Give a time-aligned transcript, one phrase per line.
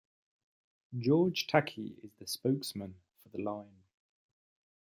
[0.97, 3.83] George Takei is the spokesman for the line.